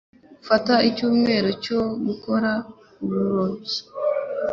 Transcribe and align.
Mfata 0.41 0.75
icyumweru 0.89 1.47
cyo 1.63 1.79
gukora 2.05 2.51
uburobyi. 3.03 3.77